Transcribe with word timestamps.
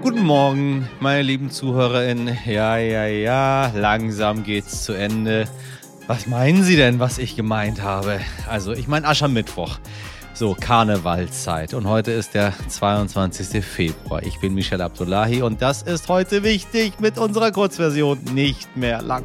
Guten 0.00 0.24
Morgen, 0.24 0.88
meine 1.00 1.22
lieben 1.22 1.50
ZuhörerInnen. 1.50 2.38
Ja, 2.46 2.76
ja, 2.76 3.06
ja, 3.06 3.72
langsam 3.74 4.44
geht's 4.44 4.84
zu 4.84 4.92
Ende. 4.92 5.48
Was 6.06 6.28
meinen 6.28 6.62
Sie 6.62 6.76
denn, 6.76 7.00
was 7.00 7.18
ich 7.18 7.34
gemeint 7.34 7.82
habe? 7.82 8.20
Also, 8.48 8.72
ich 8.72 8.86
meine 8.86 9.08
Aschermittwoch. 9.08 9.80
So, 10.34 10.54
Karnevalszeit. 10.58 11.74
Und 11.74 11.88
heute 11.88 12.12
ist 12.12 12.34
der 12.34 12.54
22. 12.68 13.64
Februar. 13.64 14.22
Ich 14.22 14.38
bin 14.38 14.54
Michel 14.54 14.80
Abdullahi 14.80 15.42
und 15.42 15.62
das 15.62 15.82
ist 15.82 16.08
heute 16.08 16.44
wichtig 16.44 17.00
mit 17.00 17.18
unserer 17.18 17.50
Kurzversion 17.50 18.20
nicht 18.32 18.76
mehr 18.76 19.02
lang. 19.02 19.24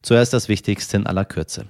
Zuerst 0.00 0.32
das 0.32 0.48
Wichtigste 0.48 0.96
in 0.96 1.08
aller 1.08 1.24
Kürze. 1.24 1.66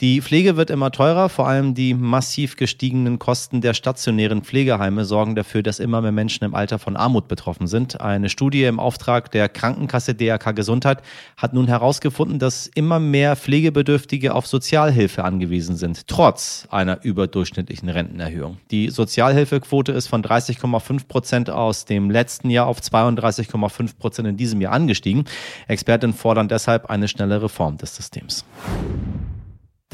Die 0.00 0.20
Pflege 0.20 0.56
wird 0.56 0.70
immer 0.70 0.90
teurer, 0.90 1.28
vor 1.28 1.46
allem 1.46 1.74
die 1.74 1.94
massiv 1.94 2.56
gestiegenen 2.56 3.20
Kosten 3.20 3.60
der 3.60 3.74
stationären 3.74 4.42
Pflegeheime 4.42 5.04
sorgen 5.04 5.36
dafür, 5.36 5.62
dass 5.62 5.78
immer 5.78 6.00
mehr 6.00 6.10
Menschen 6.10 6.42
im 6.42 6.56
Alter 6.56 6.80
von 6.80 6.96
Armut 6.96 7.28
betroffen 7.28 7.68
sind. 7.68 8.00
Eine 8.00 8.28
Studie 8.28 8.64
im 8.64 8.80
Auftrag 8.80 9.30
der 9.30 9.48
Krankenkasse 9.48 10.16
DRK 10.16 10.50
Gesundheit 10.50 11.00
hat 11.36 11.54
nun 11.54 11.68
herausgefunden, 11.68 12.40
dass 12.40 12.66
immer 12.66 12.98
mehr 12.98 13.36
Pflegebedürftige 13.36 14.34
auf 14.34 14.48
Sozialhilfe 14.48 15.22
angewiesen 15.22 15.76
sind, 15.76 16.08
trotz 16.08 16.66
einer 16.70 17.04
überdurchschnittlichen 17.04 17.88
Rentenerhöhung. 17.88 18.58
Die 18.72 18.90
Sozialhilfequote 18.90 19.92
ist 19.92 20.08
von 20.08 20.24
30,5 20.24 21.06
Prozent 21.06 21.50
aus 21.50 21.84
dem 21.84 22.10
letzten 22.10 22.50
Jahr 22.50 22.66
auf 22.66 22.80
32,5 22.80 23.96
Prozent 23.96 24.26
in 24.26 24.36
diesem 24.36 24.60
Jahr 24.60 24.72
angestiegen. 24.72 25.24
Experten 25.68 26.12
fordern 26.14 26.48
deshalb 26.48 26.90
eine 26.90 27.06
schnelle 27.06 27.40
Reform 27.40 27.76
des 27.76 27.94
Systems. 27.94 28.44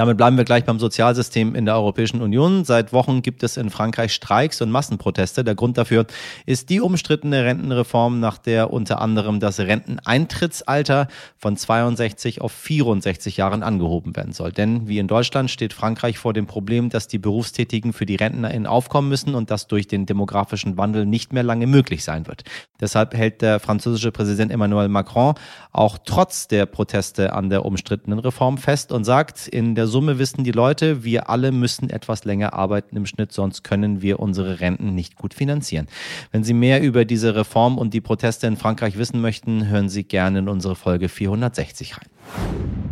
Damit 0.01 0.17
bleiben 0.17 0.39
wir 0.39 0.45
gleich 0.45 0.65
beim 0.65 0.79
Sozialsystem 0.79 1.55
in 1.55 1.67
der 1.67 1.75
Europäischen 1.75 2.23
Union. 2.23 2.65
Seit 2.65 2.95
Wochen 2.95 3.21
gibt 3.21 3.43
es 3.43 3.59
in 3.59 3.69
Frankreich 3.69 4.15
Streiks 4.15 4.63
und 4.63 4.71
Massenproteste. 4.71 5.45
Der 5.45 5.55
Grund 5.55 5.77
dafür 5.77 6.07
ist 6.47 6.71
die 6.71 6.81
umstrittene 6.81 7.45
Rentenreform, 7.45 8.19
nach 8.19 8.39
der 8.39 8.73
unter 8.73 9.03
anderem 9.03 9.41
das 9.41 9.61
Renteneintrittsalter 9.61 11.07
von 11.37 11.55
62 11.55 12.41
auf 12.41 12.51
64 12.51 13.37
Jahren 13.37 13.63
angehoben 13.63 14.17
werden 14.17 14.33
soll. 14.33 14.53
Denn 14.53 14.89
wie 14.89 14.99
in 14.99 15.07
Deutschland 15.07 15.51
steht 15.51 15.75
Frankreich 15.75 16.17
vor 16.17 16.33
dem 16.33 16.47
Problem, 16.47 16.89
dass 16.89 17.07
die 17.07 17.19
Berufstätigen 17.19 17.93
für 17.93 18.07
die 18.07 18.17
RentnerInnen 18.17 18.67
aufkommen 18.67 19.11
müssen 19.11 19.35
und 19.35 19.51
das 19.51 19.67
durch 19.67 19.87
den 19.87 20.07
demografischen 20.07 20.79
Wandel 20.79 21.05
nicht 21.05 21.35
mehr 21.35 21.43
lange 21.43 21.67
möglich 21.67 22.05
sein 22.05 22.27
wird. 22.27 22.45
Deshalb 22.81 23.13
hält 23.13 23.43
der 23.43 23.61
französische 23.61 24.13
Präsident 24.13 24.51
Emmanuel 24.51 24.89
Macron 24.89 25.35
auch 25.73 25.99
trotz 26.03 26.49
der 26.49 26.65
Proteste 26.65 27.35
an 27.35 27.51
der 27.51 27.67
umstrittenen 27.67 28.19
Reform 28.19 28.57
fest 28.57 28.93
und 28.93 29.05
sagt, 29.05 29.47
in 29.47 29.75
der 29.75 29.90
Summe 29.91 30.19
wissen 30.19 30.45
die 30.45 30.53
Leute, 30.53 31.05
wir 31.05 31.29
alle 31.29 31.53
müssen 31.53 31.91
etwas 31.91 32.25
länger 32.25 32.55
arbeiten 32.55 32.97
im 32.97 33.05
Schnitt, 33.05 33.33
sonst 33.33 33.63
können 33.63 34.01
wir 34.01 34.21
unsere 34.21 34.61
Renten 34.61 34.95
nicht 34.95 35.17
gut 35.17 35.35
finanzieren. 35.35 35.87
Wenn 36.33 36.45
Sie 36.45 36.55
mehr 36.55 36.83
über 36.83 37.05
diese 37.05 37.35
Reform 37.35 37.77
und 37.77 37.93
die 37.93 38.01
Proteste 38.01 38.47
in 38.47 38.57
Frankreich 38.57 38.97
wissen 38.97 39.21
möchten, 39.21 39.69
hören 39.69 39.89
Sie 39.89 40.05
gerne 40.05 40.39
in 40.39 40.49
unsere 40.49 40.77
Folge 40.77 41.09
460 41.09 41.99
rein. 41.99 42.90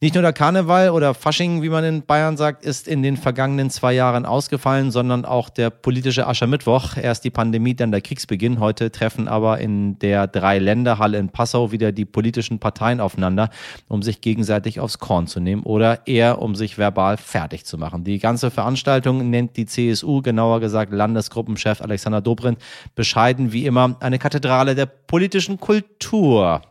Nicht 0.00 0.14
nur 0.14 0.22
der 0.22 0.32
Karneval 0.32 0.90
oder 0.90 1.12
Fasching, 1.12 1.60
wie 1.60 1.70
man 1.70 1.82
in 1.82 2.02
Bayern 2.06 2.36
sagt, 2.36 2.64
ist 2.64 2.86
in 2.86 3.02
den 3.02 3.16
vergangenen 3.16 3.68
zwei 3.68 3.94
Jahren 3.94 4.26
ausgefallen, 4.26 4.92
sondern 4.92 5.24
auch 5.24 5.50
der 5.50 5.70
politische 5.70 6.28
Aschermittwoch. 6.28 6.96
Erst 6.96 7.24
die 7.24 7.30
Pandemie, 7.30 7.74
dann 7.74 7.90
der 7.90 8.00
Kriegsbeginn. 8.00 8.60
Heute 8.60 8.92
treffen 8.92 9.26
aber 9.26 9.58
in 9.58 9.98
der 9.98 10.28
Dreiländerhalle 10.28 11.18
in 11.18 11.30
Passau 11.30 11.72
wieder 11.72 11.90
die 11.90 12.04
politischen 12.04 12.60
Parteien 12.60 13.00
aufeinander, 13.00 13.50
um 13.88 14.02
sich 14.02 14.20
gegenseitig 14.20 14.78
aufs 14.78 15.00
Korn 15.00 15.26
zu 15.26 15.40
nehmen 15.40 15.64
oder 15.64 16.06
eher 16.06 16.40
um 16.40 16.54
sich 16.54 16.78
verbal 16.78 17.16
fertig 17.16 17.64
zu 17.64 17.76
machen. 17.76 18.04
Die 18.04 18.20
ganze 18.20 18.52
Veranstaltung 18.52 19.28
nennt 19.30 19.56
die 19.56 19.66
CSU, 19.66 20.22
genauer 20.22 20.60
gesagt 20.60 20.92
Landesgruppenchef 20.92 21.80
Alexander 21.80 22.20
Dobrindt, 22.20 22.60
bescheiden 22.94 23.50
wie 23.52 23.66
immer 23.66 23.96
eine 23.98 24.20
Kathedrale 24.20 24.76
der 24.76 24.86
politischen 24.86 25.58
Kultur. 25.58 26.62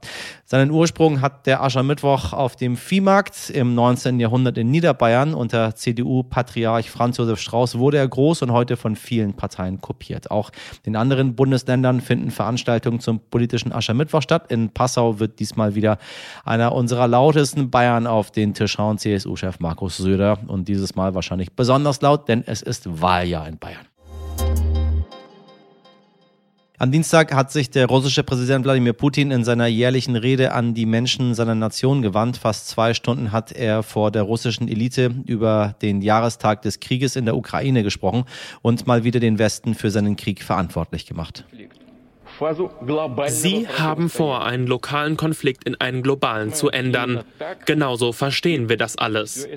Seinen 0.50 0.72
Ursprung 0.72 1.19
hat 1.19 1.46
der 1.46 1.62
Aschermittwoch 1.62 2.31
auf 2.31 2.56
dem 2.56 2.78
Viehmarkt 2.78 3.50
im 3.50 3.75
19. 3.75 4.18
Jahrhundert 4.18 4.58
in 4.58 4.72
Niederbayern. 4.72 5.34
Unter 5.34 5.75
CDU-Patriarch 5.75 6.90
Franz 6.90 7.18
Josef 7.18 7.41
Strauß 7.41 7.78
wurde 7.78 7.97
er 7.97 8.08
groß 8.08 8.44
und 8.44 8.53
heute 8.53 8.78
von 8.78 8.96
vielen 8.96 9.34
Parteien 9.34 9.81
kopiert. 9.81 10.31
Auch 10.31 10.52
in 10.86 10.96
anderen 10.96 11.36
Bundesländern 11.36 12.00
finden 12.00 12.31
Veranstaltungen 12.31 13.02
zum 13.02 13.19
politischen 13.19 13.74
Aschermittwoch 13.74 14.22
statt. 14.22 14.50
In 14.50 14.69
Passau 14.69 15.19
wird 15.19 15.38
diesmal 15.41 15.75
wieder 15.75 15.97
einer 16.46 16.72
unserer 16.72 17.09
lautesten 17.09 17.69
Bayern 17.69 18.07
auf 18.07 18.31
den 18.31 18.53
Tisch 18.53 18.78
hauen, 18.78 18.97
CSU-Chef 18.97 19.59
Markus 19.59 19.97
Söder. 19.97 20.40
Und 20.47 20.69
dieses 20.69 20.96
Mal 20.96 21.13
wahrscheinlich 21.13 21.57
besonders 21.57 22.00
laut, 22.00 22.30
denn 22.30 22.46
es 22.47 22.62
ist 22.62 23.02
Wahljahr 23.02 23.50
in 23.50 23.57
Bayern. 23.57 23.86
Am 26.80 26.92
Dienstag 26.92 27.34
hat 27.34 27.52
sich 27.52 27.72
der 27.72 27.88
russische 27.88 28.24
Präsident 28.24 28.64
Wladimir 28.64 28.94
Putin 28.94 29.32
in 29.32 29.44
seiner 29.44 29.66
jährlichen 29.66 30.16
Rede 30.16 30.52
an 30.52 30.76
die 30.76 30.86
Menschen 30.86 31.34
seiner 31.34 31.56
Nation 31.56 32.04
gewandt. 32.04 32.38
Fast 32.38 32.68
zwei 32.68 32.94
Stunden 32.94 33.32
hat 33.32 33.52
er 33.52 33.82
vor 33.82 34.12
der 34.12 34.22
russischen 34.22 34.68
Elite 34.68 35.12
über 35.26 35.74
den 35.82 36.04
Jahrestag 36.04 36.62
des 36.62 36.80
Krieges 36.80 37.16
in 37.16 37.26
der 37.26 37.36
Ukraine 37.36 37.82
gesprochen 37.82 38.26
und 38.62 38.86
mal 38.86 39.04
wieder 39.04 39.20
den 39.20 39.40
Westen 39.40 39.74
für 39.74 39.90
seinen 39.90 40.18
Krieg 40.18 40.44
verantwortlich 40.44 41.08
gemacht. 41.08 41.46
Sie 43.26 43.68
haben 43.68 44.10
vor, 44.12 44.46
einen 44.46 44.68
lokalen 44.68 45.18
Konflikt 45.18 45.64
in 45.64 45.82
einen 45.82 46.04
globalen 46.04 46.54
zu 46.54 46.70
ändern. 46.70 47.24
Genauso 47.66 48.12
verstehen 48.12 48.70
wir 48.70 48.78
das 48.78 49.00
alles. 49.00 49.48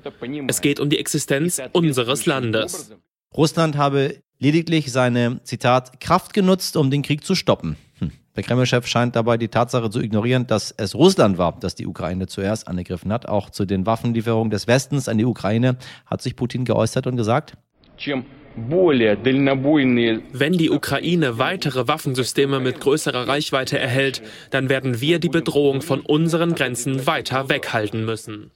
Es 0.49 0.63
geht 0.63 0.81
um 0.81 0.89
die 0.89 0.99
Existenz 0.99 1.61
unseres 1.73 2.25
Landes. 2.25 2.97
Russland 3.37 3.77
habe 3.77 4.23
lediglich 4.41 4.91
seine, 4.91 5.41
Zitat, 5.45 6.01
Kraft 6.01 6.35
genutzt, 6.35 6.77
um 6.77 6.91
den 6.91 7.03
Krieg 7.03 7.25
zu 7.25 7.37
stoppen. 7.37 7.77
Hm. 7.99 8.11
Der 8.35 8.43
Kreml-Chef 8.43 8.87
scheint 8.87 9.15
dabei 9.15 9.37
die 9.37 9.49
Tatsache 9.49 9.91
zu 9.91 10.01
ignorieren, 10.01 10.47
dass 10.49 10.73
es 10.77 10.95
Russland 10.97 11.39
war, 11.39 11.57
das 11.61 11.77
die 11.77 11.87
Ukraine 11.87 12.27
zuerst 12.27 12.67
angegriffen 12.67 13.13
hat. 13.13 13.29
Auch 13.29 13.51
zu 13.51 13.65
den 13.67 13.87
Waffenlieferungen 13.87 14.51
des 14.51 14.67
Westens 14.67 15.09
an 15.09 15.19
die 15.19 15.25
Ukraine 15.27 15.77
hat 16.07 16.23
sich 16.23 16.35
Putin 16.35 16.65
geäußert 16.65 17.07
und 17.07 17.17
gesagt, 17.17 17.57
wenn 20.33 20.53
die 20.53 20.71
Ukraine 20.71 21.39
weitere 21.39 21.89
Waffensysteme 21.89 22.61
mit 22.61 22.81
größerer 22.81 23.29
Reichweite 23.29 23.79
erhält, 23.79 24.23
dann 24.51 24.69
werden 24.69 25.01
wir 25.01 25.19
die 25.19 25.29
Bedrohung 25.29 25.83
von 25.83 26.01
unseren 26.01 26.55
Grenzen 26.55 27.07
weiter 27.07 27.49
weghalten 27.49 28.05
müssen. 28.05 28.51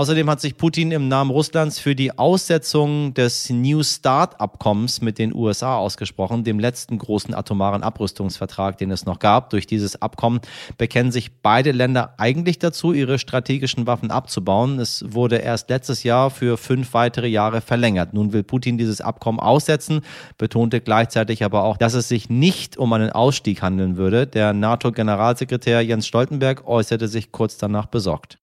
Außerdem 0.00 0.30
hat 0.30 0.40
sich 0.40 0.56
Putin 0.56 0.92
im 0.92 1.08
Namen 1.08 1.30
Russlands 1.30 1.78
für 1.78 1.94
die 1.94 2.16
Aussetzung 2.16 3.12
des 3.12 3.50
New 3.50 3.82
Start-Abkommens 3.82 5.02
mit 5.02 5.18
den 5.18 5.34
USA 5.34 5.76
ausgesprochen, 5.76 6.42
dem 6.42 6.58
letzten 6.58 6.96
großen 6.96 7.34
atomaren 7.34 7.82
Abrüstungsvertrag, 7.82 8.78
den 8.78 8.92
es 8.92 9.04
noch 9.04 9.18
gab. 9.18 9.50
Durch 9.50 9.66
dieses 9.66 10.00
Abkommen 10.00 10.40
bekennen 10.78 11.12
sich 11.12 11.42
beide 11.42 11.72
Länder 11.72 12.14
eigentlich 12.16 12.58
dazu, 12.58 12.94
ihre 12.94 13.18
strategischen 13.18 13.86
Waffen 13.86 14.10
abzubauen. 14.10 14.78
Es 14.78 15.04
wurde 15.06 15.36
erst 15.36 15.68
letztes 15.68 16.02
Jahr 16.02 16.30
für 16.30 16.56
fünf 16.56 16.94
weitere 16.94 17.28
Jahre 17.28 17.60
verlängert. 17.60 18.14
Nun 18.14 18.32
will 18.32 18.42
Putin 18.42 18.78
dieses 18.78 19.02
Abkommen 19.02 19.38
aussetzen, 19.38 20.00
betonte 20.38 20.80
gleichzeitig 20.80 21.44
aber 21.44 21.64
auch, 21.64 21.76
dass 21.76 21.92
es 21.92 22.08
sich 22.08 22.30
nicht 22.30 22.78
um 22.78 22.90
einen 22.94 23.10
Ausstieg 23.10 23.60
handeln 23.60 23.98
würde. 23.98 24.26
Der 24.26 24.54
NATO-Generalsekretär 24.54 25.82
Jens 25.82 26.06
Stoltenberg 26.06 26.66
äußerte 26.66 27.06
sich 27.06 27.32
kurz 27.32 27.58
danach 27.58 27.84
besorgt. 27.84 28.38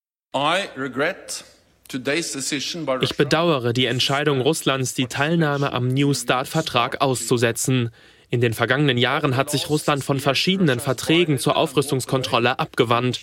Ich 3.02 3.18
bedauere 3.18 3.74
die 3.74 3.86
Entscheidung 3.86 4.42
Russlands, 4.42 4.94
die 4.94 5.08
Teilnahme 5.08 5.74
am 5.74 5.88
New 5.88 6.14
Start-Vertrag 6.14 7.02
auszusetzen. 7.02 7.90
In 8.30 8.42
den 8.42 8.54
vergangenen 8.54 8.98
Jahren 8.98 9.38
hat 9.38 9.50
sich 9.50 9.70
Russland 9.70 10.04
von 10.04 10.20
verschiedenen 10.20 10.80
Verträgen 10.80 11.40
zur 11.40 11.56
Aufrüstungskontrolle 11.56 12.60
abgewandt. 12.60 13.22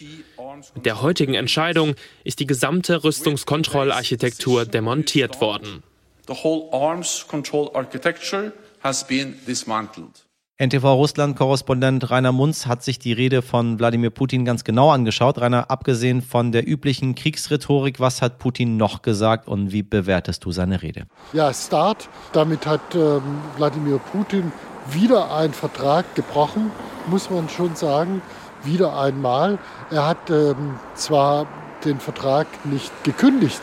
Mit 0.75 0.87
der 0.87 1.03
heutigen 1.03 1.35
Entscheidung 1.35 1.95
ist 2.25 2.41
die 2.41 2.47
gesamte 2.47 3.05
Rüstungskontrollarchitektur 3.05 4.65
demontiert 4.65 5.41
worden. 5.41 5.83
The 6.27 6.35
whole 6.43 6.73
arms 6.73 7.27
control 7.29 7.71
architecture 7.75 8.53
has 8.83 9.07
been 9.07 9.35
dismantled. 9.47 10.24
NTV 10.57 10.85
Russland-Korrespondent 10.85 12.13
Rainer 12.13 12.31
Munz 12.31 12.67
hat 12.67 12.85
sich 12.85 13.01
die 13.01 13.13
Rede 13.13 13.43
von 13.43 13.81
Wladimir 13.81 14.11
Putin 14.11 14.45
ganz 14.45 14.63
genau 14.63 14.93
angeschaut. 14.93 15.41
Rainer, 15.41 15.69
abgesehen 15.69 16.23
von 16.23 16.53
der 16.53 16.65
üblichen 16.65 17.17
Kriegsrhetorik, 17.17 17.99
was 17.99 18.23
hat 18.23 18.39
Putin 18.39 18.77
noch 18.77 19.03
gesagt 19.03 19.49
und 19.49 19.73
wie 19.73 19.83
bewertest 19.83 20.45
du 20.45 20.53
seine 20.53 20.81
Rede? 20.81 21.07
Ja, 21.33 21.53
Start. 21.53 22.09
Damit 22.33 22.67
hat 22.67 22.95
ähm, 22.95 23.41
Wladimir 23.57 23.99
Putin 23.99 24.53
wieder 24.93 25.35
einen 25.35 25.53
Vertrag 25.53 26.15
gebrochen, 26.15 26.71
muss 27.09 27.31
man 27.31 27.49
schon 27.49 27.75
sagen. 27.75 28.23
Wieder 28.63 28.97
einmal. 28.97 29.59
Er 29.91 30.07
hat 30.07 30.31
ähm, 30.31 30.79
zwar 30.95 31.49
den 31.85 31.99
Vertrag 31.99 32.47
nicht 32.65 32.93
gekündigt, 33.03 33.61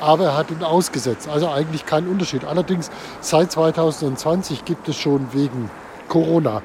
aber 0.00 0.26
er 0.26 0.36
hat 0.36 0.52
ihn 0.52 0.62
ausgesetzt. 0.62 1.28
Also 1.28 1.48
eigentlich 1.48 1.86
kein 1.86 2.06
Unterschied. 2.06 2.44
Allerdings 2.44 2.88
seit 3.20 3.50
2020 3.50 4.64
gibt 4.64 4.88
es 4.88 4.94
schon 4.94 5.32
wegen 5.32 5.68
Corona 6.10 6.62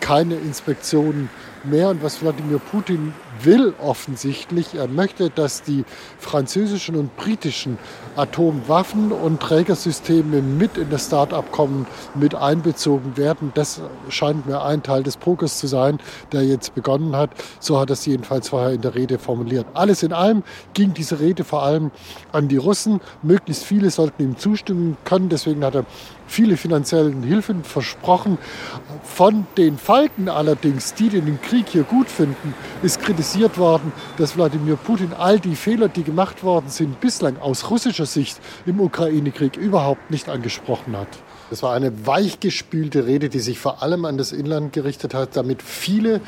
keine 0.00 0.34
Inspektionen 0.34 1.30
mehr. 1.62 1.90
Und 1.90 2.02
was 2.02 2.20
Wladimir 2.20 2.58
Putin 2.58 3.14
will 3.42 3.74
offensichtlich, 3.78 4.74
er 4.74 4.88
möchte, 4.88 5.30
dass 5.30 5.62
die 5.62 5.84
französischen 6.18 6.96
und 6.96 7.14
britischen 7.16 7.78
Atomwaffen 8.16 9.12
und 9.12 9.40
Trägersysteme 9.40 10.40
mit 10.42 10.78
in 10.78 10.90
das 10.90 11.06
Start-abkommen 11.06 11.86
mit 12.14 12.34
einbezogen 12.34 13.16
werden. 13.16 13.52
Das 13.54 13.82
scheint 14.08 14.46
mir 14.46 14.62
ein 14.62 14.82
Teil 14.82 15.02
des 15.02 15.16
Pokers 15.16 15.58
zu 15.58 15.66
sein, 15.66 15.98
der 16.32 16.44
jetzt 16.44 16.74
begonnen 16.74 17.14
hat. 17.14 17.30
So 17.60 17.78
hat 17.78 17.90
er 17.90 17.94
es 17.94 18.06
jedenfalls 18.06 18.48
vorher 18.48 18.72
in 18.72 18.80
der 18.80 18.94
Rede 18.94 19.18
formuliert. 19.18 19.66
Alles 19.74 20.02
in 20.02 20.12
allem 20.12 20.42
ging 20.74 20.94
diese 20.94 21.20
Rede 21.20 21.44
vor 21.44 21.62
allem 21.62 21.90
an 22.32 22.48
die 22.48 22.56
Russen. 22.56 23.00
Möglichst 23.22 23.64
viele 23.64 23.90
sollten 23.90 24.22
ihm 24.22 24.38
zustimmen 24.38 24.96
können. 25.04 25.28
Deswegen 25.28 25.64
hat 25.64 25.74
er 25.74 25.84
viele 26.26 26.56
finanzielle 26.56 27.14
Hilfen 27.22 27.64
versprochen. 27.64 28.38
Von 29.02 29.46
den 29.56 29.78
Falken 29.78 30.28
allerdings, 30.28 30.94
die 30.94 31.08
den 31.08 31.40
Krieg 31.40 31.66
hier 31.68 31.84
gut 31.84 32.08
finden, 32.08 32.54
ist 32.82 33.00
kritisiert 33.00 33.25
worden, 33.58 33.92
dass 34.18 34.36
Wladimir 34.36 34.76
Putin 34.76 35.12
all 35.12 35.40
die 35.40 35.56
Fehler, 35.56 35.88
die 35.88 36.04
gemacht 36.04 36.44
worden 36.44 36.68
sind, 36.68 37.00
bislang 37.00 37.38
aus 37.38 37.70
russischer 37.70 38.06
Sicht 38.06 38.38
im 38.66 38.80
Ukraine-Krieg 38.80 39.56
überhaupt 39.56 40.12
nicht 40.12 40.28
angesprochen 40.28 40.96
hat. 40.96 41.08
Das 41.50 41.62
war 41.62 41.72
eine 41.74 42.06
weichgespülte 42.06 43.06
Rede, 43.06 43.28
die 43.28 43.40
sich 43.40 43.58
vor 43.58 43.82
allem 43.82 44.04
an 44.04 44.16
das 44.16 44.32
Inland 44.32 44.72
gerichtet 44.72 45.12
hat, 45.12 45.36
damit 45.36 45.62
viele, 45.62 46.20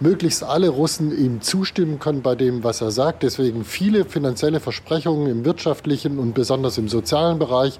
möglichst 0.00 0.44
alle 0.44 0.70
Russen 0.70 1.16
ihm 1.16 1.40
zustimmen 1.42 1.98
können 1.98 2.22
bei 2.22 2.34
dem, 2.34 2.64
was 2.64 2.80
er 2.80 2.90
sagt. 2.90 3.22
Deswegen 3.22 3.64
viele 3.64 4.04
finanzielle 4.06 4.60
Versprechungen 4.60 5.28
im 5.28 5.44
wirtschaftlichen 5.44 6.18
und 6.18 6.34
besonders 6.34 6.78
im 6.78 6.88
sozialen 6.88 7.38
Bereich, 7.38 7.78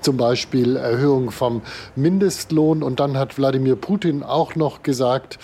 zum 0.00 0.16
Beispiel 0.16 0.76
Erhöhung 0.76 1.30
vom 1.30 1.62
Mindestlohn. 1.96 2.82
Und 2.82 3.00
dann 3.00 3.18
hat 3.18 3.38
Wladimir 3.38 3.76
Putin 3.76 4.22
auch 4.22 4.54
noch 4.54 4.82
gesagt, 4.82 5.38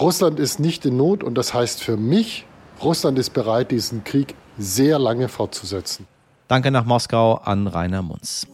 Russland 0.00 0.40
ist 0.40 0.58
nicht 0.58 0.86
in 0.86 0.96
Not 0.96 1.22
und 1.22 1.34
das 1.36 1.52
heißt 1.52 1.82
für 1.82 1.96
mich, 1.96 2.46
Russland 2.82 3.18
ist 3.18 3.30
bereit, 3.30 3.70
diesen 3.70 4.04
Krieg 4.04 4.34
sehr 4.58 4.98
lange 4.98 5.28
fortzusetzen. 5.28 6.06
Danke 6.48 6.70
nach 6.70 6.84
Moskau 6.84 7.34
an 7.34 7.66
Rainer 7.66 8.02
Munz. 8.02 8.46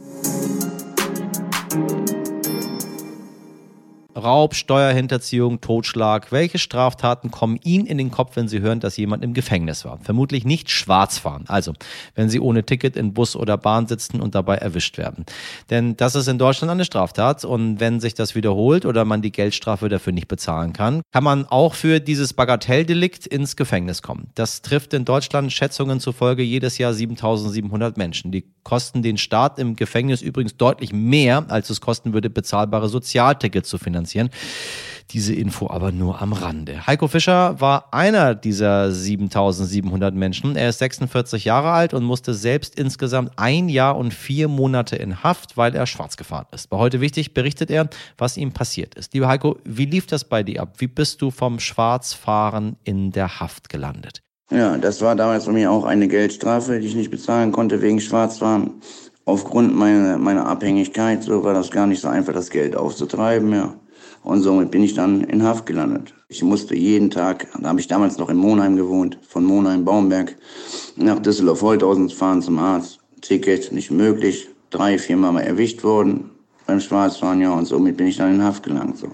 Raub, 4.19 4.55
Steuerhinterziehung, 4.55 5.61
Totschlag. 5.61 6.33
Welche 6.33 6.59
Straftaten 6.59 7.31
kommen 7.31 7.59
Ihnen 7.63 7.87
in 7.87 7.99
den 7.99 8.11
Kopf, 8.11 8.35
wenn 8.35 8.49
Sie 8.49 8.61
hören, 8.61 8.81
dass 8.81 8.97
jemand 8.97 9.23
im 9.23 9.33
Gefängnis 9.33 9.85
war? 9.85 9.99
Vermutlich 10.03 10.45
nicht 10.45 10.71
Schwarzfahren. 10.71 11.45
Also, 11.47 11.73
wenn 12.15 12.29
Sie 12.29 12.41
ohne 12.41 12.65
Ticket 12.65 12.97
in 12.97 13.15
Bus 13.15 13.37
oder 13.37 13.57
Bahn 13.57 13.87
sitzen 13.87 14.21
und 14.21 14.35
dabei 14.35 14.57
erwischt 14.57 14.99
werden. 14.99 15.25
Denn 15.71 15.97
das 15.97 16.17
ist 16.17 16.27
in 16.27 16.39
Deutschland 16.39 16.71
eine 16.71 16.85
Straftat 16.85 17.45
und 17.45 17.79
wenn 17.79 18.01
sich 18.01 18.15
das 18.15 18.35
wiederholt 18.35 18.85
oder 18.85 19.05
man 19.05 19.23
die 19.23 19.31
Geldstrafe 19.31 19.89
dafür 19.89 20.13
nicht 20.13 20.29
bezahlen 20.29 20.73
kann, 20.73 21.03
kann 21.13 21.23
man 21.23 21.47
auch 21.47 21.75
für 21.75 22.01
dieses 22.01 22.33
Bagatelldelikt 22.33 23.27
ins 23.27 23.55
Gefängnis 23.55 24.03
kommen. 24.03 24.31
Das 24.35 24.63
trifft 24.63 24.95
in 24.95 25.05
Deutschland 25.05 25.53
Schätzungen 25.53 26.01
zufolge 26.01 26.43
jedes 26.43 26.79
Jahr 26.79 26.93
7700 26.93 27.97
Menschen. 27.97 28.33
Die 28.33 28.47
kosten 28.65 29.03
den 29.03 29.19
Staat 29.19 29.59
im 29.59 29.77
Gefängnis 29.77 30.23
übrigens 30.23 30.57
deutlich 30.57 30.93
mehr, 30.93 31.45
als 31.49 31.71
es 31.71 31.81
kosten 31.81 32.13
würde, 32.13 32.31
bezahlbare 32.31 32.89
Sozialtickets 32.89 33.69
zu 33.69 33.79
finanzieren 33.79 34.08
finanzieren. 34.09 34.31
Diese 35.11 35.35
Info 35.35 35.71
aber 35.71 35.91
nur 35.91 36.21
am 36.21 36.35
Rande. 36.35 36.87
Heiko 36.87 37.09
Fischer 37.09 37.59
war 37.63 37.95
einer 37.95 38.35
dieser 38.35 38.93
7700 38.93 40.15
Menschen. 40.15 40.55
Er 40.55 40.69
ist 40.69 40.81
46 40.81 41.47
Jahre 41.47 41.71
alt 41.71 41.95
und 41.95 42.05
musste 42.05 42.35
selbst 42.35 42.79
insgesamt 42.79 43.33
ein 43.37 43.71
Jahr 43.71 43.97
und 43.97 44.13
vier 44.13 44.49
Monate 44.49 44.97
in 44.97 45.23
Haft, 45.23 45.57
weil 45.57 45.75
er 45.75 45.87
schwarz 45.87 46.19
gefahren 46.19 46.45
ist. 46.53 46.69
Bei 46.69 46.77
heute 46.77 47.01
wichtig 47.01 47.33
berichtet 47.33 47.71
er, 47.71 47.89
was 48.19 48.37
ihm 48.37 48.53
passiert 48.53 48.97
ist. 48.97 49.15
Lieber 49.15 49.29
Heiko, 49.29 49.57
wie 49.65 49.87
lief 49.87 50.07
das 50.07 50.25
bei 50.25 50.43
dir 50.43 50.61
ab? 50.61 50.75
Wie 50.77 50.89
bist 50.89 51.23
du 51.23 51.31
vom 51.31 51.59
Schwarzfahren 51.59 52.77
in 52.85 53.11
der 53.11 53.41
Haft 53.41 53.71
gelandet? 53.71 54.21
Ja, 54.51 54.77
das 54.77 55.01
war 55.01 55.17
damals 55.17 55.47
bei 55.47 55.53
mir 55.53 55.71
auch 55.71 55.85
eine 55.85 56.09
Geldstrafe, 56.09 56.81
die 56.81 56.87
ich 56.87 56.95
nicht 56.95 57.11
bezahlen 57.11 57.53
konnte 57.53 57.81
wegen 57.81 58.01
Schwarzfahren. 58.01 58.83
Aufgrund 59.25 59.75
meiner, 59.75 60.19
meiner 60.19 60.47
Abhängigkeit, 60.47 61.23
so 61.23 61.45
war 61.45 61.55
das 61.55 61.71
gar 61.71 61.87
nicht 61.87 62.01
so 62.01 62.09
einfach, 62.09 62.35
das 62.35 62.51
Geld 62.51 62.77
aufzutreiben, 62.77 63.53
ja. 63.55 63.75
Und 64.29 64.43
somit 64.43 64.71
bin 64.71 64.83
ich 64.83 64.93
dann 64.93 65.23
in 65.23 65.43
Haft 65.43 65.65
gelandet. 65.65 66.13
Ich 66.29 66.43
musste 66.43 66.77
jeden 66.77 67.09
Tag, 67.09 67.47
da 67.59 67.71
habe 67.71 67.81
ich 67.81 67.89
damals 67.89 68.19
noch 68.19 68.29
in 68.29 68.37
Monheim 68.37 68.77
gewohnt, 68.77 69.19
von 69.27 69.43
Monheim 69.43 69.87
Baumberg 69.87 70.37
nach 70.97 71.19
Düsseldorf-Holthausen 71.19 72.11
fahren 72.11 72.43
zum 72.43 72.59
Arzt. 72.59 72.99
Ticket 73.23 73.73
nicht 73.73 73.91
möglich, 73.91 74.51
drei, 74.69 74.99
viermal 74.99 75.33
mal 75.33 75.41
erwischt 75.41 75.83
worden 75.83 76.29
beim 76.67 76.79
Schwarzfahren, 76.79 77.41
ja, 77.41 77.55
und 77.55 77.65
somit 77.65 77.97
bin 77.97 78.07
ich 78.07 78.19
dann 78.19 78.35
in 78.35 78.45
Haft 78.45 78.65
gelangt. 78.65 78.99
So. 78.99 79.09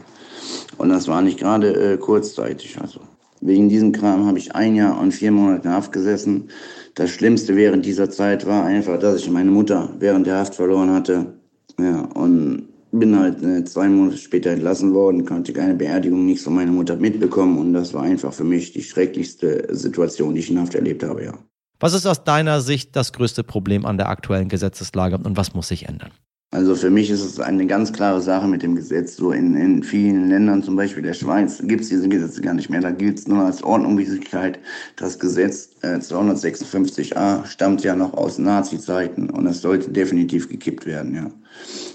Und 0.79 0.89
das 0.89 1.07
war 1.07 1.23
nicht 1.23 1.39
gerade 1.39 1.93
äh, 1.93 1.97
kurzzeitig. 1.97 2.77
Also 2.81 2.99
wegen 3.41 3.69
diesem 3.69 3.93
Kram 3.93 4.27
habe 4.27 4.39
ich 4.39 4.57
ein 4.57 4.75
Jahr 4.75 5.01
und 5.01 5.13
vier 5.13 5.31
Monate 5.31 5.69
in 5.69 5.75
Haft 5.75 5.93
gesessen. 5.93 6.49
Das 6.97 7.11
Schlimmste 7.11 7.55
während 7.55 7.87
dieser 7.87 8.11
Zeit 8.11 8.47
war 8.47 8.65
einfach, 8.65 8.99
dass 8.99 9.21
ich 9.21 9.31
meine 9.31 9.53
Mutter 9.53 9.91
während 10.01 10.27
der 10.27 10.39
Haft 10.39 10.57
verloren 10.57 10.91
hatte. 10.91 11.35
Ja, 11.79 12.01
und 12.15 12.74
bin 12.99 13.19
halt 13.19 13.43
äh, 13.43 13.65
zwei 13.65 13.89
Monate 13.89 14.19
später 14.19 14.51
entlassen 14.51 14.95
worden, 14.95 15.25
konnte 15.25 15.53
keine 15.53 15.75
Beerdigung, 15.75 16.25
nichts 16.27 16.45
von 16.45 16.55
meiner 16.55 16.73
Mutter 16.73 16.97
mitbekommen 16.97 17.59
und 17.59 17.73
das 17.73 17.95
war 17.95 18.03
einfach 18.03 18.33
für 18.33 18.45
mich 18.45 18.73
die 18.73 18.83
schrecklichste 18.83 19.69
Situation, 19.71 20.35
die 20.35 20.41
ich 20.41 20.51
in 20.51 20.61
Haft 20.61 20.75
erlebt 20.75 21.03
habe, 21.03 21.25
ja. 21.25 21.35
Was 21.81 21.93
ist 21.93 22.07
aus 22.07 22.25
deiner 22.25 22.61
Sicht 22.61 22.97
das 22.97 23.13
größte 23.13 23.45
Problem 23.45 23.85
an 23.85 23.99
der 23.99 24.09
aktuellen 24.09 24.49
Gesetzeslage 24.49 25.19
und 25.19 25.37
was 25.37 25.55
muss 25.55 25.69
sich 25.69 25.89
ändern? 25.89 26.11
Also 26.55 26.77
für 26.77 26.89
mich 26.89 27.11
ist 27.11 27.25
es 27.25 27.41
eine 27.41 27.67
ganz 27.67 27.93
klare 27.93 28.21
Sache 28.21 28.47
mit 28.47 28.63
dem 28.63 28.77
Gesetz. 28.77 29.17
So 29.17 29.33
in, 29.33 29.57
in 29.57 29.83
vielen 29.83 30.29
Ländern, 30.29 30.63
zum 30.63 30.77
Beispiel 30.77 31.03
der 31.03 31.13
Schweiz, 31.13 31.61
gibt 31.65 31.81
es 31.81 31.89
diese 31.89 32.09
Gesetze 32.09 32.41
gar 32.43 32.55
nicht 32.55 32.71
mehr. 32.71 32.81
Da 32.81 32.93
gilt 32.93 33.19
es 33.19 33.27
nur 33.27 33.45
als 33.45 33.65
Ordnungswidrigkeit. 33.65 34.61
Das 34.95 35.19
Gesetz 35.19 35.71
äh, 35.83 35.97
256a 35.97 37.45
stammt 37.45 37.83
ja 37.83 37.97
noch 37.97 38.15
aus 38.15 38.39
Nazi-Zeiten 38.39 39.31
und 39.31 39.49
es 39.49 39.63
sollte 39.63 39.91
definitiv 39.91 40.49
gekippt 40.49 40.87
werden, 40.87 41.17
ja. 41.17 41.29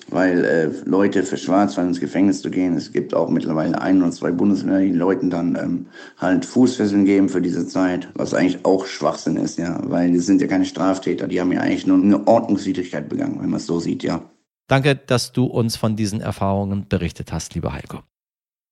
Weil 0.10 0.44
äh, 0.44 0.70
Leute 0.86 1.24
für 1.24 1.38
Schwarzfahren 1.38 1.90
ins 1.90 2.00
Gefängnis 2.00 2.42
zu 2.42 2.50
gehen, 2.50 2.76
es 2.76 2.92
gibt 2.92 3.14
auch 3.14 3.30
mittlerweile 3.30 3.80
ein 3.80 4.02
oder 4.02 4.12
zwei 4.12 4.32
Bundesländer, 4.32 4.80
die 4.80 4.92
Leuten 4.92 5.30
dann 5.30 5.56
ähm, 5.56 5.86
halt 6.18 6.46
Fußfesseln 6.46 7.06
geben 7.06 7.30
für 7.30 7.42
diese 7.42 7.68
Zeit, 7.68 8.10
was 8.16 8.34
eigentlich 8.34 8.66
auch 8.66 8.86
Schwachsinn 8.86 9.38
ist, 9.38 9.60
ja. 9.60 9.80
Weil 9.84 10.12
die 10.12 10.20
sind 10.20 10.42
ja 10.42 10.48
keine 10.48 10.66
Straftäter, 10.66 11.28
die 11.28 11.40
haben 11.40 11.52
ja 11.52 11.62
eigentlich 11.62 11.86
nur 11.86 12.02
eine 12.02 12.28
Ordnungswidrigkeit 12.28 13.08
begangen, 13.08 13.40
wenn 13.40 13.50
man 13.50 13.60
es 13.60 13.68
so 13.68 13.80
sieht, 13.80 14.04
ja. 14.04 14.30
Danke, 14.68 14.96
dass 14.96 15.32
du 15.32 15.46
uns 15.46 15.76
von 15.76 15.96
diesen 15.96 16.22
Erfahrungen 16.22 16.88
berichtet 16.88 17.32
hast, 17.32 17.56
lieber 17.56 17.74
Heiko. 17.74 18.00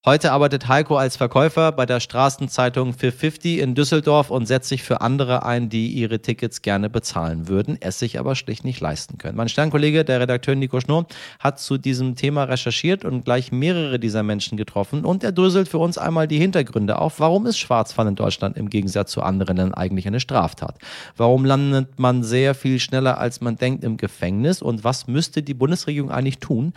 Heute 0.08 0.32
arbeitet 0.32 0.70
Heiko 0.70 0.96
als 0.96 1.18
Verkäufer 1.18 1.74
bei 1.74 1.86
der 1.86 2.00
Straßenzeitung 2.00 2.94
450 2.94 3.58
in 3.58 3.76
Düsseldorf 3.76 4.30
und 4.30 4.46
setzt 4.46 4.70
sich 4.70 4.82
für 4.82 5.02
andere 5.02 5.44
ein, 5.46 5.68
die 5.68 5.90
ihre 5.90 6.22
Tickets 6.22 6.62
gerne 6.62 6.90
bezahlen 6.90 7.50
würden, 7.50 7.78
es 7.82 8.00
sich 8.00 8.18
aber 8.18 8.36
schlicht 8.36 8.64
nicht 8.64 8.80
leisten 8.80 9.18
können. 9.18 9.36
Mein 9.36 9.50
Sternkollege, 9.50 10.06
der 10.06 10.22
Redakteur 10.22 10.56
Nico 10.56 10.80
Schnurr, 10.80 11.08
hat 11.42 11.60
zu 11.60 11.78
diesem 11.78 12.16
Thema 12.16 12.46
recherchiert 12.46 13.04
und 13.04 13.26
gleich 13.26 13.52
mehrere 13.52 14.00
dieser 14.00 14.24
Menschen 14.24 14.58
getroffen 14.58 15.04
und 15.04 15.26
er 15.26 15.34
dröselt 15.34 15.68
für 15.68 15.80
uns 15.80 15.98
einmal 15.98 16.26
die 16.26 16.40
Hintergründe 16.40 17.00
auf. 17.00 17.20
Warum 17.20 17.46
ist 17.46 17.58
Schwarzfahren 17.58 18.12
in 18.12 18.16
Deutschland 18.16 18.56
im 18.56 18.70
Gegensatz 18.70 19.12
zu 19.12 19.22
anderen 19.22 19.58
Ländern 19.58 19.74
eigentlich 19.74 20.08
eine 20.08 20.22
Straftat? 20.22 20.78
Warum 21.18 21.44
landet 21.44 22.00
man 22.00 22.24
sehr 22.24 22.56
viel 22.56 22.80
schneller, 22.80 23.18
als 23.18 23.42
man 23.42 23.58
denkt, 23.58 23.84
im 23.84 23.98
Gefängnis 23.98 24.62
und 24.62 24.86
was 24.86 25.08
müsste 25.08 25.44
die 25.44 25.54
Bundesregierung 25.54 26.12
eigentlich 26.12 26.40
tun? 26.40 26.72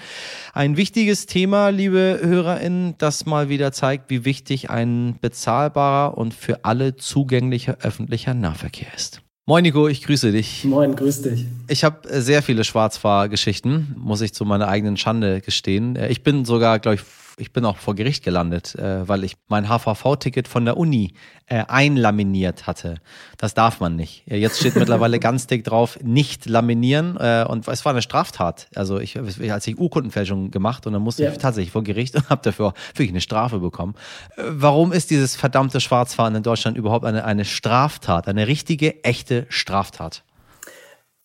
Ein 0.53 0.77
wichtiges 0.77 1.27
Thema, 1.27 1.69
liebe 1.69 2.19
HörerInnen, 2.25 2.97
das 2.99 3.20
mal 3.27 3.49
wieder 3.49 3.73
zeigt, 3.73 4.11
wie 4.11 4.25
wichtig 4.25 4.71
ein 4.71 5.17
bezahlbarer 5.21 6.17
und 6.17 6.35
für 6.35 6.65
alle 6.65 6.97
zugänglicher 6.97 7.79
öffentlicher 7.83 8.35
Nahverkehr 8.35 8.89
ist. 8.95 9.23
Moin 9.47 9.63
Nico, 9.65 9.89
ich 9.89 10.03
grüße 10.03 10.31
dich. 10.31 10.65
Moin, 10.65 10.95
grüß 10.95 11.23
dich. 11.23 11.47
Ich 11.67 11.83
habe 11.83 12.21
sehr 12.21 12.43
viele 12.43 12.63
Schwarzfahrgeschichten, 12.63 13.97
muss 13.99 14.21
ich 14.21 14.33
zu 14.33 14.45
meiner 14.45 14.69
eigenen 14.69 14.97
Schande 14.97 15.41
gestehen. 15.41 15.97
Ich 16.09 16.23
bin 16.23 16.45
sogar, 16.45 16.79
glaube 16.79 16.97
ich, 16.97 17.01
ich 17.41 17.53
bin 17.53 17.65
auch 17.65 17.77
vor 17.77 17.95
Gericht 17.95 18.25
gelandet, 18.25 18.75
äh, 18.75 19.09
weil 19.09 19.25
ich 19.25 19.37
mein 19.49 19.69
HVV-Ticket 19.69 20.47
von 20.47 20.65
der 20.65 20.77
Uni 20.77 21.15
äh, 21.47 21.65
einlaminiert 21.67 22.67
hatte. 22.67 22.97
Das 23.39 23.55
darf 23.55 23.81
man 23.81 23.97
nicht. 23.97 24.23
Jetzt 24.27 24.61
steht 24.61 24.75
mittlerweile 24.77 25.19
ganz 25.19 25.47
dick 25.47 25.65
drauf, 25.65 25.99
nicht 26.03 26.47
laminieren. 26.47 27.17
Äh, 27.17 27.45
und 27.49 27.67
es 27.67 27.85
war 27.85 27.93
eine 27.93 28.03
Straftat. 28.03 28.69
Also 28.75 29.01
ich, 29.01 29.19
als 29.51 29.67
ich 29.67 29.79
Urkundenfälschung 29.79 30.51
gemacht 30.51 30.87
und 30.87 30.93
dann 30.93 31.03
musste 31.03 31.25
ja. 31.25 31.33
ich 31.33 31.39
tatsächlich 31.39 31.73
vor 31.73 31.83
Gericht 31.83 32.15
und 32.17 32.29
habe 32.31 32.43
dafür 32.43 32.75
wirklich 32.95 33.11
eine 33.11 33.21
Strafe 33.21 33.59
bekommen. 33.59 33.95
Äh, 34.37 34.43
warum 34.47 34.93
ist 34.93 35.11
dieses 35.11 35.37
verdammte 35.37 35.81
Schwarzfahren 35.81 36.35
in 36.35 36.43
Deutschland 36.43 36.77
überhaupt 36.77 37.05
eine, 37.05 37.25
eine 37.25 37.45
Straftat, 37.45 38.29
eine 38.29 38.47
richtige, 38.47 39.03
echte 39.05 39.47
Straftat? 39.49 40.23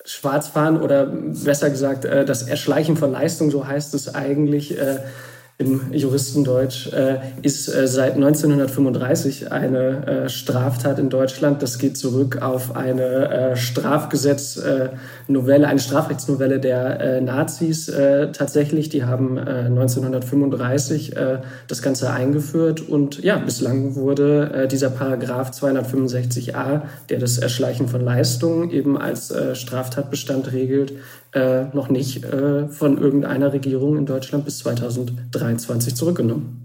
Schwarzfahren 0.06 0.80
oder 0.80 1.08
besser 1.08 1.72
gesagt 1.72 2.06
äh, 2.06 2.26
das 2.26 2.44
Erschleichen 2.44 2.96
von 2.96 3.12
Leistung, 3.12 3.50
so 3.50 3.68
heißt 3.68 3.94
es 3.96 4.14
eigentlich, 4.14 4.78
äh, 4.78 5.00
im 5.58 5.94
Juristendeutsch, 5.94 6.92
äh, 6.92 7.20
ist 7.42 7.74
äh, 7.74 7.88
seit 7.88 8.16
1935 8.16 9.54
eine 9.54 10.06
äh, 10.06 10.28
Straftat 10.30 11.00
in 11.00 11.10
Deutschland. 11.10 11.62
Das 11.62 11.78
geht 11.78 11.98
zurück 11.98 12.42
auf 12.42 12.76
eine 12.76 13.54
äh, 13.54 13.56
Strafgesetznovelle, 13.56 15.66
eine 15.66 15.80
Strafrechtsnovelle 15.80 16.60
der 16.60 17.00
äh, 17.00 17.22
Nazis 17.22 17.88
äh, 17.88 18.34
tatsächlich. 18.34 18.90
Die 18.90 19.06
haben 19.06 19.40
1935 19.40 21.14
das 21.68 21.82
Ganze 21.82 22.12
eingeführt 22.12 22.82
und 22.82 23.24
ja, 23.24 23.38
bislang 23.38 23.96
wurde 23.96 24.68
dieser 24.70 24.90
Paragraph 24.90 25.52
265a, 25.52 26.82
der 27.10 27.20
das 27.20 27.38
Erschleichen 27.38 27.88
von 27.88 28.02
Leistungen 28.02 28.72
eben 28.72 28.98
als 28.98 29.34
Straftatbestand 29.54 30.52
regelt, 30.52 30.94
noch 31.74 31.90
nicht 31.90 32.26
von 32.26 32.98
irgendeiner 32.98 33.52
Regierung 33.54 33.98
in 33.98 34.06
Deutschland 34.06 34.46
bis 34.46 34.60
2003 34.60 35.56
2023 35.56 35.96
zurückgenommen. 35.96 36.62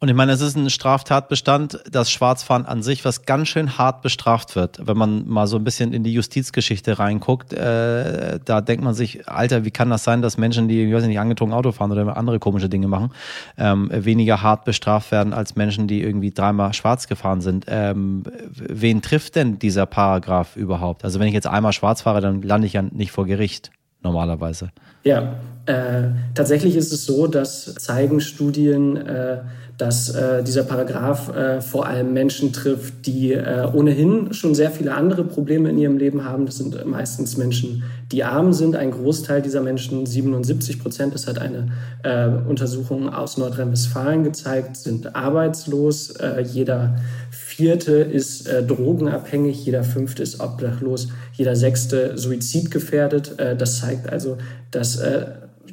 Und 0.00 0.08
ich 0.08 0.14
meine, 0.14 0.32
es 0.32 0.42
ist 0.42 0.54
ein 0.54 0.68
Straftatbestand, 0.68 1.82
das 1.90 2.10
Schwarzfahren 2.10 2.66
an 2.66 2.82
sich, 2.82 3.06
was 3.06 3.24
ganz 3.24 3.48
schön 3.48 3.78
hart 3.78 4.02
bestraft 4.02 4.54
wird. 4.54 4.86
Wenn 4.86 4.98
man 4.98 5.26
mal 5.26 5.46
so 5.46 5.56
ein 5.56 5.64
bisschen 5.64 5.94
in 5.94 6.02
die 6.02 6.12
Justizgeschichte 6.12 6.98
reinguckt, 6.98 7.54
äh, 7.54 8.38
da 8.44 8.60
denkt 8.60 8.84
man 8.84 8.92
sich, 8.92 9.26
Alter, 9.26 9.64
wie 9.64 9.70
kann 9.70 9.88
das 9.88 10.04
sein, 10.04 10.20
dass 10.20 10.36
Menschen, 10.36 10.68
die, 10.68 10.82
ich 10.82 10.92
weiß 10.92 11.06
nicht, 11.06 11.18
angetrunken 11.18 11.56
Auto 11.56 11.72
fahren 11.72 11.90
oder 11.90 12.18
andere 12.18 12.38
komische 12.38 12.68
Dinge 12.68 12.86
machen, 12.86 13.12
ähm, 13.56 13.88
weniger 13.90 14.42
hart 14.42 14.66
bestraft 14.66 15.10
werden 15.10 15.32
als 15.32 15.56
Menschen, 15.56 15.86
die 15.88 16.02
irgendwie 16.02 16.32
dreimal 16.32 16.74
schwarz 16.74 17.06
gefahren 17.06 17.40
sind. 17.40 17.64
Ähm, 17.68 18.24
wen 18.50 19.00
trifft 19.00 19.36
denn 19.36 19.58
dieser 19.58 19.86
Paragraph 19.86 20.56
überhaupt? 20.56 21.04
Also 21.04 21.18
wenn 21.18 21.28
ich 21.28 21.34
jetzt 21.34 21.46
einmal 21.46 21.72
schwarz 21.72 22.02
fahre, 22.02 22.20
dann 22.20 22.42
lande 22.42 22.66
ich 22.66 22.74
ja 22.74 22.82
nicht 22.82 23.12
vor 23.12 23.24
Gericht 23.24 23.70
normalerweise. 24.04 24.70
Ja, 25.02 25.36
äh, 25.66 26.04
tatsächlich 26.34 26.76
ist 26.76 26.92
es 26.92 27.04
so, 27.04 27.26
dass 27.26 27.74
zeigen 27.74 28.20
Studien, 28.20 28.96
äh, 28.96 29.38
dass 29.78 30.10
äh, 30.10 30.44
dieser 30.44 30.62
Paragraph 30.62 31.34
äh, 31.34 31.60
vor 31.60 31.86
allem 31.86 32.12
Menschen 32.12 32.52
trifft, 32.52 33.06
die 33.06 33.32
äh, 33.32 33.66
ohnehin 33.72 34.32
schon 34.32 34.54
sehr 34.54 34.70
viele 34.70 34.94
andere 34.94 35.24
Probleme 35.24 35.68
in 35.70 35.78
ihrem 35.78 35.98
Leben 35.98 36.24
haben. 36.24 36.46
Das 36.46 36.58
sind 36.58 36.86
meistens 36.86 37.36
Menschen, 37.36 37.82
die 38.12 38.22
arm 38.22 38.52
sind. 38.52 38.76
Ein 38.76 38.92
Großteil 38.92 39.42
dieser 39.42 39.62
Menschen, 39.62 40.06
77 40.06 40.80
Prozent, 40.80 41.14
das 41.14 41.26
hat 41.26 41.38
eine 41.38 41.72
äh, 42.04 42.28
Untersuchung 42.48 43.12
aus 43.12 43.36
Nordrhein-Westfalen 43.36 44.22
gezeigt, 44.22 44.76
sind 44.76 45.16
arbeitslos. 45.16 46.14
jeder 46.52 46.96
vierte 47.30 47.92
ist 47.92 48.48
drogenabhängig, 48.48 49.64
jeder 49.64 49.84
fünfte 49.84 50.22
ist 50.22 50.40
obdachlos, 50.40 51.08
jeder 51.32 51.56
sechste 51.56 52.16
suizidgefährdet. 52.16 53.36
das 53.58 53.80
zeigt 53.80 54.08
also, 54.10 54.38
dass 54.70 55.00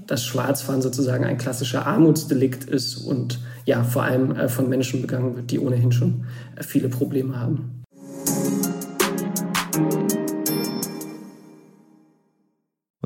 das 0.07 0.25
Schwarzfahren 0.25 0.81
sozusagen 0.81 1.23
ein 1.23 1.37
klassischer 1.37 1.85
Armutsdelikt 1.85 2.65
ist 2.65 2.97
und 2.97 3.39
ja, 3.65 3.83
vor 3.83 4.03
allem 4.03 4.35
äh, 4.35 4.49
von 4.49 4.69
Menschen 4.69 5.01
begangen 5.01 5.35
wird, 5.35 5.51
die 5.51 5.59
ohnehin 5.59 5.91
schon 5.91 6.25
äh, 6.55 6.63
viele 6.63 6.89
Probleme 6.89 7.39
haben. 7.39 7.83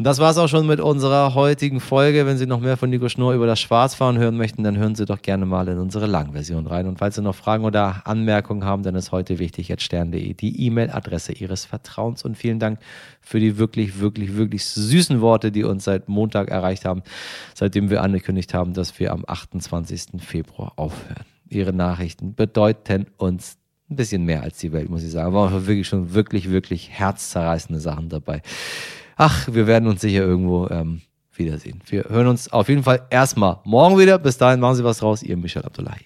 Das 0.05 0.19
war 0.19 0.29
es 0.29 0.37
auch 0.37 0.47
schon 0.47 0.67
mit 0.67 0.79
unserer 0.79 1.33
heutigen 1.33 1.79
Folge. 1.79 2.27
Wenn 2.27 2.37
Sie 2.37 2.45
noch 2.45 2.59
mehr 2.59 2.77
von 2.77 2.91
Nico 2.91 3.09
Schnurr 3.09 3.33
über 3.33 3.47
das 3.47 3.59
Schwarzfahren 3.59 4.19
hören 4.19 4.37
möchten, 4.37 4.61
dann 4.61 4.77
hören 4.77 4.93
Sie 4.93 5.05
doch 5.05 5.19
gerne 5.23 5.47
mal 5.47 5.67
in 5.67 5.79
unsere 5.79 6.05
Langversion 6.05 6.67
rein. 6.67 6.85
Und 6.85 6.99
falls 6.99 7.15
Sie 7.15 7.23
noch 7.23 7.33
Fragen 7.33 7.65
oder 7.65 8.03
Anmerkungen 8.05 8.65
haben, 8.65 8.83
dann 8.83 8.93
ist 8.93 9.11
heute 9.11 9.39
wichtig 9.39 9.67
jetzt 9.67 9.81
stern.de 9.81 10.35
die 10.35 10.63
E-Mail-Adresse 10.67 11.33
Ihres 11.33 11.65
Vertrauens. 11.65 12.23
Und 12.23 12.37
vielen 12.37 12.59
Dank 12.59 12.77
für 13.19 13.39
die 13.39 13.57
wirklich, 13.57 13.99
wirklich, 13.99 14.37
wirklich 14.37 14.65
süßen 14.65 15.21
Worte, 15.21 15.51
die 15.51 15.63
uns 15.63 15.85
seit 15.85 16.07
Montag 16.07 16.49
erreicht 16.49 16.85
haben, 16.85 17.01
seitdem 17.55 17.89
wir 17.89 18.03
angekündigt 18.03 18.53
haben, 18.53 18.75
dass 18.75 18.99
wir 18.99 19.11
am 19.11 19.23
28. 19.25 20.21
Februar 20.21 20.73
aufhören. 20.75 21.25
Ihre 21.49 21.73
Nachrichten 21.73 22.35
bedeuten 22.35 23.07
uns 23.17 23.57
ein 23.89 23.95
bisschen 23.95 24.23
mehr 24.23 24.43
als 24.43 24.59
die 24.59 24.71
Welt, 24.71 24.87
muss 24.87 25.01
ich 25.01 25.09
sagen. 25.09 25.35
Aber 25.35 25.65
wirklich 25.65 25.87
schon 25.87 26.13
wirklich, 26.13 26.51
wirklich 26.51 26.91
herzzerreißende 26.91 27.81
Sachen 27.81 28.09
dabei 28.09 28.43
ach, 29.15 29.47
wir 29.51 29.67
werden 29.67 29.87
uns 29.87 30.01
sicher 30.01 30.21
irgendwo 30.21 30.67
ähm, 30.69 31.01
wiedersehen. 31.33 31.81
Wir 31.87 32.05
hören 32.09 32.27
uns 32.27 32.51
auf 32.51 32.69
jeden 32.69 32.83
Fall 32.83 33.05
erstmal 33.09 33.59
morgen 33.63 33.97
wieder. 33.97 34.19
Bis 34.19 34.37
dahin 34.37 34.59
machen 34.59 34.75
Sie 34.75 34.83
was 34.83 34.99
draus. 34.99 35.23
Ihr 35.23 35.37
Michel 35.37 35.63
Abdullahi. 35.63 36.05